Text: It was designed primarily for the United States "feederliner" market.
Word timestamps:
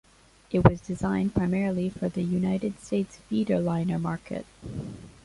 It 0.49 0.67
was 0.67 0.81
designed 0.81 1.35
primarily 1.35 1.87
for 1.89 2.09
the 2.09 2.23
United 2.23 2.79
States 2.79 3.19
"feederliner" 3.29 4.01
market. 4.01 4.47